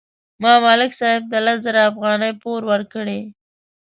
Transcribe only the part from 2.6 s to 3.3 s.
ورکړې.